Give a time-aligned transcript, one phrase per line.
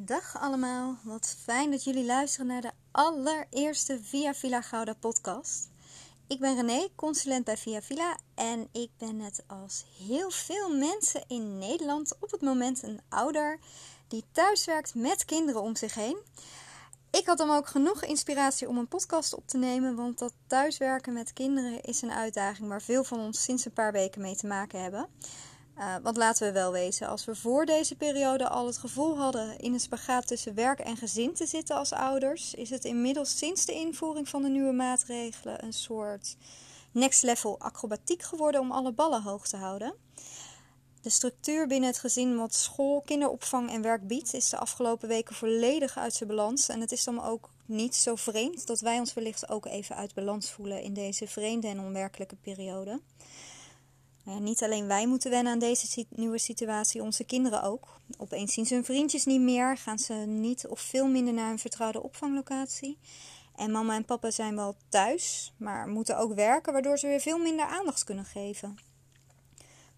[0.00, 5.68] Dag allemaal, wat fijn dat jullie luisteren naar de allereerste Via Villa Gouda podcast.
[6.26, 11.24] Ik ben René, consulent bij Via Villa en ik ben net als heel veel mensen
[11.26, 13.58] in Nederland op het moment een ouder
[14.08, 16.18] die thuiswerkt met kinderen om zich heen.
[17.10, 21.12] Ik had dan ook genoeg inspiratie om een podcast op te nemen, want dat thuiswerken
[21.12, 24.46] met kinderen is een uitdaging waar veel van ons sinds een paar weken mee te
[24.46, 25.08] maken hebben.
[25.78, 29.58] Uh, want laten we wel wezen, als we voor deze periode al het gevoel hadden
[29.58, 33.64] in een spagaat tussen werk en gezin te zitten als ouders, is het inmiddels sinds
[33.64, 36.36] de invoering van de nieuwe maatregelen een soort
[36.92, 39.94] next level acrobatiek geworden om alle ballen hoog te houden.
[41.02, 45.34] De structuur binnen het gezin wat school, kinderopvang en werk biedt, is de afgelopen weken
[45.34, 46.68] volledig uit zijn balans.
[46.68, 50.14] En het is dan ook niet zo vreemd dat wij ons wellicht ook even uit
[50.14, 53.00] balans voelen in deze vreemde en onwerkelijke periode.
[54.28, 58.00] Nou niet alleen wij moeten wennen aan deze nieuwe situatie, onze kinderen ook.
[58.18, 61.58] Opeens zien ze hun vriendjes niet meer, gaan ze niet of veel minder naar een
[61.58, 62.98] vertrouwde opvanglocatie.
[63.56, 67.38] En mama en papa zijn wel thuis, maar moeten ook werken, waardoor ze weer veel
[67.38, 68.76] minder aandacht kunnen geven.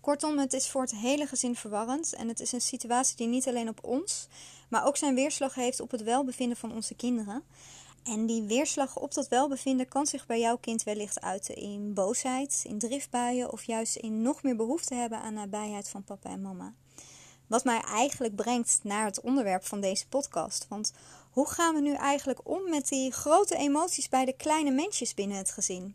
[0.00, 3.48] Kortom, het is voor het hele gezin verwarrend en het is een situatie die niet
[3.48, 4.28] alleen op ons,
[4.68, 7.42] maar ook zijn weerslag heeft op het welbevinden van onze kinderen.
[8.02, 12.62] En die weerslag op dat welbevinden kan zich bij jouw kind wellicht uiten in boosheid,
[12.66, 16.74] in driftbuien of juist in nog meer behoefte hebben aan nabijheid van papa en mama.
[17.46, 20.66] Wat mij eigenlijk brengt naar het onderwerp van deze podcast.
[20.68, 20.92] Want
[21.30, 25.36] hoe gaan we nu eigenlijk om met die grote emoties bij de kleine mensjes binnen
[25.36, 25.94] het gezin?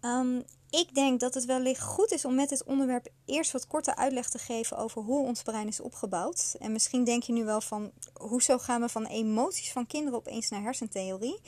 [0.00, 3.96] Um, ik denk dat het wellicht goed is om met dit onderwerp eerst wat korte
[3.96, 6.56] uitleg te geven over hoe ons brein is opgebouwd.
[6.58, 10.48] En misschien denk je nu wel van, hoezo gaan we van emoties van kinderen opeens
[10.48, 11.40] naar hersentheorie?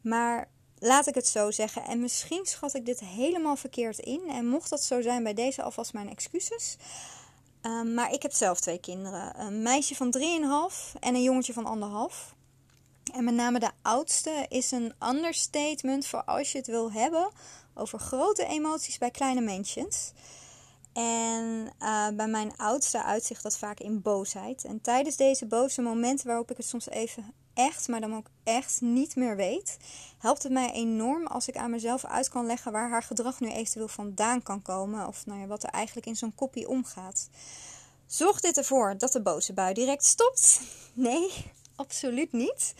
[0.00, 0.48] Maar
[0.78, 1.84] laat ik het zo zeggen.
[1.84, 4.28] En misschien schat ik dit helemaal verkeerd in.
[4.28, 6.76] En mocht dat zo zijn, bij deze alvast mijn excuses.
[7.62, 9.40] Um, maar ik heb zelf twee kinderen.
[9.40, 12.34] Een meisje van 3,5 en een jongetje van 1,5.
[13.14, 17.30] En met name de oudste is een understatement voor als je het wil hebben
[17.74, 20.12] over grote emoties bij kleine mensjes.
[20.92, 24.64] En uh, bij mijn oudste uitzicht dat vaak in boosheid.
[24.64, 28.80] En tijdens deze boze momenten waarop ik het soms even echt, maar dan ook echt
[28.80, 29.76] niet meer weet,
[30.18, 33.50] helpt het mij enorm als ik aan mezelf uit kan leggen waar haar gedrag nu
[33.50, 35.06] eventueel vandaan kan komen.
[35.06, 37.28] Of nou ja, wat er eigenlijk in zo'n kopie omgaat.
[38.06, 40.60] Zorgt dit ervoor dat de boze bui direct stopt?
[40.96, 41.30] Nee,
[41.76, 42.74] absoluut niet.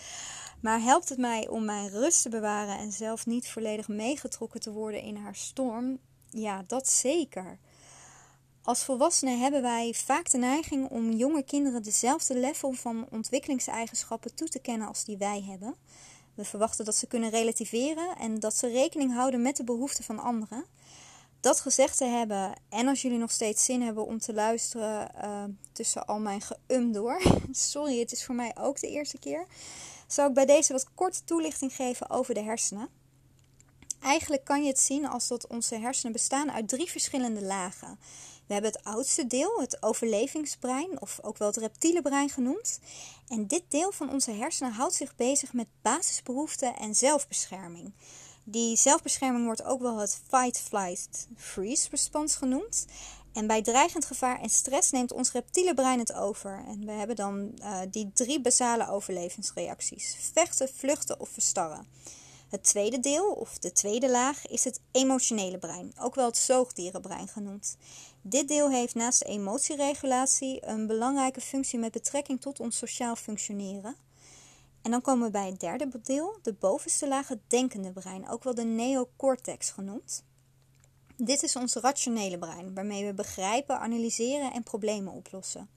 [0.65, 4.73] Maar helpt het mij om mijn rust te bewaren en zelf niet volledig meegetrokken te
[4.73, 5.99] worden in haar storm?
[6.31, 7.59] Ja, dat zeker.
[8.63, 14.49] Als volwassenen hebben wij vaak de neiging om jonge kinderen dezelfde level van ontwikkelingseigenschappen toe
[14.49, 15.75] te kennen als die wij hebben.
[16.35, 20.19] We verwachten dat ze kunnen relativeren en dat ze rekening houden met de behoeften van
[20.19, 20.65] anderen.
[21.41, 25.45] Dat gezegd te hebben, en als jullie nog steeds zin hebben om te luisteren uh,
[25.73, 29.47] tussen al mijn geum door, sorry, het is voor mij ook de eerste keer
[30.07, 32.89] zal ik bij deze wat korte toelichting geven over de hersenen.
[34.01, 37.99] Eigenlijk kan je het zien als dat onze hersenen bestaan uit drie verschillende lagen.
[38.47, 42.81] We hebben het oudste deel, het overlevingsbrein, of ook wel het reptiele brein genoemd.
[43.29, 47.93] En dit deel van onze hersenen houdt zich bezig met basisbehoeften en zelfbescherming.
[48.45, 52.87] Die zelfbescherming wordt ook wel het fight, flight, freeze respons genoemd.
[53.35, 56.65] En bij dreigend gevaar en stress neemt ons reptiele brein het over.
[56.67, 61.87] En we hebben dan uh, die drie basale overlevingsreacties: vechten, vluchten of verstarren.
[62.49, 67.29] Het tweede deel, of de tweede laag, is het emotionele brein, ook wel het zoogdierenbrein
[67.29, 67.77] genoemd.
[68.23, 73.97] Dit deel heeft naast de emotieregulatie een belangrijke functie met betrekking tot ons sociaal functioneren.
[74.83, 78.45] En dan komen we bij het derde deel, de bovenste laag, het denkende brein, ook
[78.45, 80.25] wel de neocortex genoemd.
[81.17, 85.69] Dit is ons rationele brein, waarmee we begrijpen, analyseren en problemen oplossen.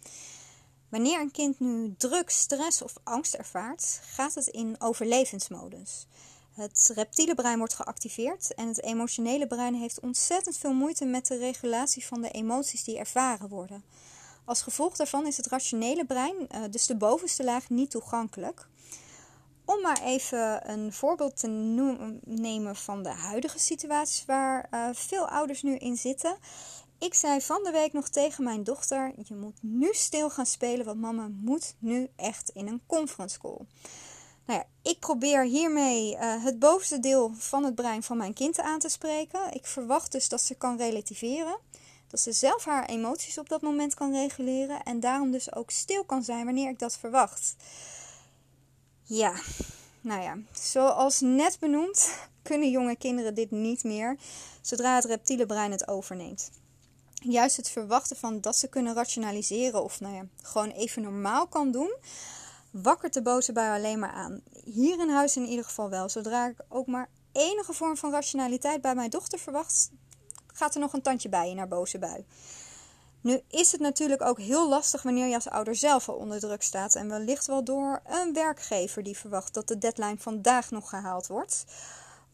[0.90, 6.06] Wanneer een kind nu druk, stress of angst ervaart, gaat het in overlevensmodus.
[6.54, 11.38] Het reptiele brein wordt geactiveerd en het emotionele brein heeft ontzettend veel moeite met de
[11.38, 13.84] regulatie van de emoties die ervaren worden.
[14.46, 18.68] Als gevolg daarvan is het rationele brein, eh, dus de bovenste laag, niet toegankelijk.
[19.68, 21.48] Om maar even een voorbeeld te
[22.24, 26.38] nemen van de huidige situatie waar uh, veel ouders nu in zitten.
[27.00, 30.86] Ik zei van de week nog tegen mijn dochter: Je moet nu stil gaan spelen,
[30.86, 33.60] want mama moet nu echt in een conference call.
[34.46, 38.60] Nou ja, ik probeer hiermee uh, het bovenste deel van het brein van mijn kind
[38.60, 39.54] aan te spreken.
[39.54, 41.58] Ik verwacht dus dat ze kan relativeren.
[42.08, 44.84] Dat ze zelf haar emoties op dat moment kan reguleren.
[44.84, 47.56] En daarom dus ook stil kan zijn wanneer ik dat verwacht.
[49.10, 49.34] Ja,
[50.02, 52.10] nou ja, zoals net benoemd,
[52.42, 54.18] kunnen jonge kinderen dit niet meer
[54.62, 56.52] zodra het reptiele brein het overneemt.
[57.14, 61.72] juist het verwachten van dat ze kunnen rationaliseren of nou ja, gewoon even normaal kan
[61.72, 61.96] doen,
[62.72, 64.42] wakkert de boze bui alleen maar aan.
[64.64, 66.10] Hier in huis in ieder geval wel.
[66.10, 69.92] Zodra ik ook maar enige vorm van rationaliteit bij mijn dochter verwacht,
[70.54, 72.26] gaat er nog een tandje bij in haar boze bui.
[73.28, 76.62] Nu is het natuurlijk ook heel lastig wanneer je als ouder zelf al onder druk
[76.62, 81.28] staat en wellicht wel door een werkgever die verwacht dat de deadline vandaag nog gehaald
[81.28, 81.66] wordt,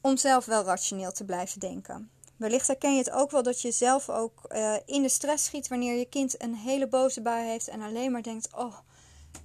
[0.01, 2.11] om zelf wel rationeel te blijven denken.
[2.37, 5.67] Wellicht herken je het ook wel dat je zelf ook uh, in de stress schiet
[5.67, 8.77] wanneer je kind een hele boze bui heeft en alleen maar denkt: Oh,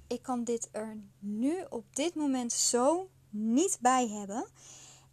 [0.07, 4.47] ik kan dit er nu op dit moment zo niet bij hebben.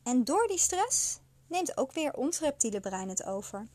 [0.03, 3.67] En door die stress neemt ook weer ons reptiele brein het over.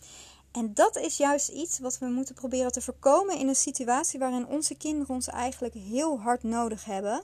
[0.53, 4.47] En dat is juist iets wat we moeten proberen te voorkomen in een situatie waarin
[4.47, 7.23] onze kinderen ons eigenlijk heel hard nodig hebben.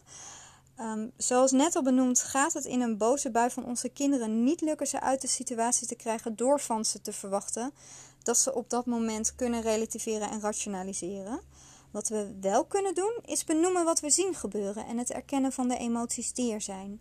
[0.80, 4.60] Um, zoals net al benoemd, gaat het in een boze bui van onze kinderen niet
[4.60, 7.72] lukken ze uit de situatie te krijgen door van ze te verwachten
[8.22, 11.40] dat ze op dat moment kunnen relativeren en rationaliseren.
[11.90, 15.68] Wat we wel kunnen doen, is benoemen wat we zien gebeuren en het erkennen van
[15.68, 17.00] de emoties die er zijn.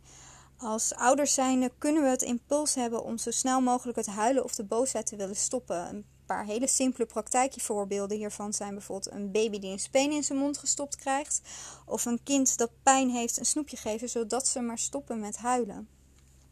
[0.58, 4.56] Als ouders zijnde kunnen we het impuls hebben om zo snel mogelijk het huilen of
[4.56, 6.06] de boosheid te willen stoppen.
[6.26, 10.58] Paar hele simpele praktijkvoorbeelden hiervan zijn bijvoorbeeld een baby die een speen in zijn mond
[10.58, 11.42] gestopt krijgt,
[11.86, 15.88] of een kind dat pijn heeft een snoepje geven zodat ze maar stoppen met huilen.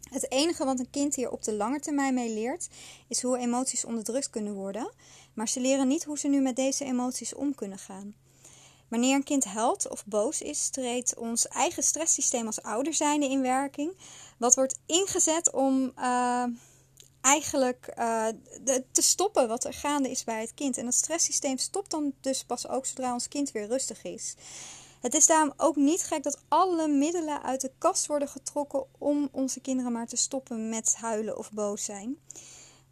[0.09, 2.69] Het enige wat een kind hier op de lange termijn mee leert,
[3.07, 4.91] is hoe emoties onderdrukt kunnen worden,
[5.33, 8.15] maar ze leren niet hoe ze nu met deze emoties om kunnen gaan.
[8.87, 13.41] Wanneer een kind huilt of boos is, treedt ons eigen stresssysteem als ouder zijnde in
[13.41, 13.97] werking.
[14.37, 16.43] Wat wordt ingezet om uh,
[17.23, 17.85] eigenlijk
[18.63, 20.77] de, te stoppen wat er gaande is bij het kind.
[20.77, 24.35] En dat stresssysteem stopt dan dus pas ook zodra ons kind weer rustig is.
[25.01, 29.29] Het is daarom ook niet gek dat alle middelen uit de kast worden getrokken om
[29.31, 32.17] onze kinderen maar te stoppen met huilen of boos zijn.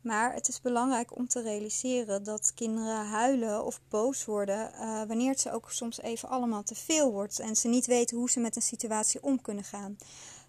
[0.02, 5.30] Maar het is belangrijk om te realiseren dat kinderen huilen of boos worden uh, wanneer
[5.30, 8.40] het ze ook soms even allemaal te veel wordt en ze niet weten hoe ze
[8.40, 9.98] met een situatie om kunnen gaan.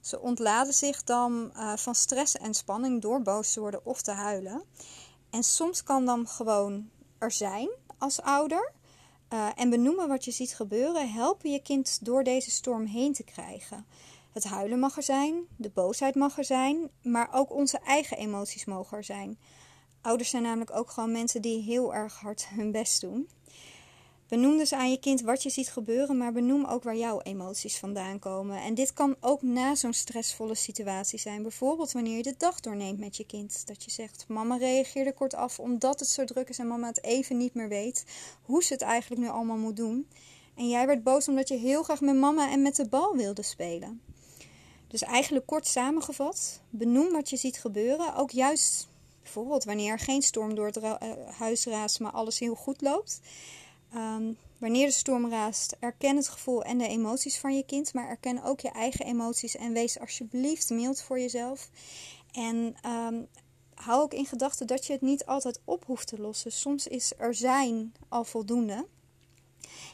[0.02, 4.10] Ze ontladen zich dan uh, van stress en spanning door boos te worden of te
[4.10, 4.64] huilen.
[5.30, 7.68] En soms kan dan gewoon er zijn
[7.98, 8.72] als ouder
[9.32, 13.22] uh, en benoemen wat je ziet gebeuren helpen je kind door deze storm heen te
[13.22, 13.86] krijgen.
[14.32, 18.64] Het huilen mag er zijn, de boosheid mag er zijn, maar ook onze eigen emoties
[18.64, 19.38] mogen er zijn.
[20.00, 23.28] Ouders zijn namelijk ook gewoon mensen die heel erg hard hun best doen.
[24.32, 27.78] Benoem dus aan je kind wat je ziet gebeuren, maar benoem ook waar jouw emoties
[27.78, 28.62] vandaan komen.
[28.62, 31.42] En dit kan ook na zo'n stressvolle situatie zijn.
[31.42, 33.66] Bijvoorbeeld wanneer je de dag doorneemt met je kind.
[33.66, 37.04] Dat je zegt: Mama reageerde kort af omdat het zo druk is en mama het
[37.04, 38.04] even niet meer weet
[38.42, 40.08] hoe ze het eigenlijk nu allemaal moet doen.
[40.54, 43.42] En jij werd boos omdat je heel graag met mama en met de bal wilde
[43.42, 44.00] spelen.
[44.88, 48.16] Dus eigenlijk kort samengevat, benoem wat je ziet gebeuren.
[48.16, 48.88] Ook juist
[49.22, 51.00] bijvoorbeeld wanneer er geen storm door het eh,
[51.38, 53.20] huis raast, maar alles heel goed loopt.
[53.96, 58.08] Um, wanneer de storm raast, erken het gevoel en de emoties van je kind, maar
[58.08, 61.70] erken ook je eigen emoties en wees alsjeblieft mild voor jezelf.
[62.32, 63.28] En um,
[63.74, 66.52] hou ook in gedachten dat je het niet altijd op hoeft te lossen.
[66.52, 68.86] Soms is er zijn al voldoende.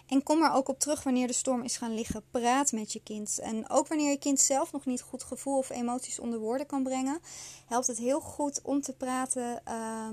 [0.07, 2.25] En kom er ook op terug wanneer de storm is gaan liggen.
[2.31, 3.39] Praat met je kind.
[3.39, 6.83] En ook wanneer je kind zelf nog niet goed gevoel of emoties onder woorden kan
[6.83, 7.21] brengen,
[7.67, 9.63] helpt het heel goed om te praten.
[9.69, 10.09] Uh,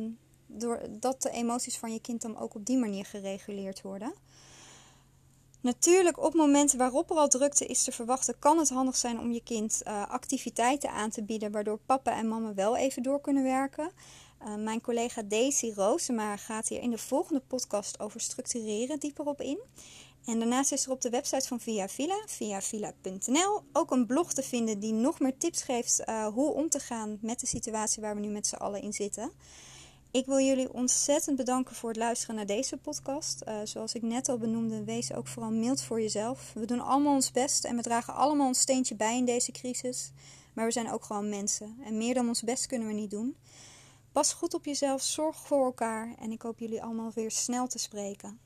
[0.57, 4.13] doordat de emoties van je kind dan ook op die manier gereguleerd worden.
[5.65, 9.31] Natuurlijk, op momenten waarop er al drukte is te verwachten, kan het handig zijn om
[9.31, 13.43] je kind uh, activiteiten aan te bieden, waardoor papa en mama wel even door kunnen
[13.43, 13.91] werken.
[14.41, 19.41] Uh, mijn collega Daisy Roosema gaat hier in de volgende podcast over structureren dieper op
[19.41, 19.59] in.
[20.25, 24.43] En daarnaast is er op de website van Via Villa, viavilla.nl, ook een blog te
[24.43, 28.15] vinden die nog meer tips geeft uh, hoe om te gaan met de situatie waar
[28.15, 29.31] we nu met z'n allen in zitten.
[30.15, 33.43] Ik wil jullie ontzettend bedanken voor het luisteren naar deze podcast.
[33.47, 36.51] Uh, zoals ik net al benoemde, wees ook vooral mild voor jezelf.
[36.53, 40.11] We doen allemaal ons best en we dragen allemaal ons steentje bij in deze crisis.
[40.53, 41.77] Maar we zijn ook gewoon mensen.
[41.83, 43.37] En meer dan ons best kunnen we niet doen.
[44.11, 47.79] Pas goed op jezelf, zorg voor elkaar en ik hoop jullie allemaal weer snel te
[47.79, 48.39] spreken.